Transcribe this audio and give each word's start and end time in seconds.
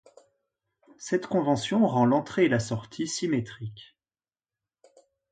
Cette 0.97 1.27
convention 1.27 1.85
rend 1.87 2.05
l'entrée 2.07 2.45
et 2.45 2.49
la 2.49 2.59
sortie 2.59 3.07
symétriques. 3.07 3.95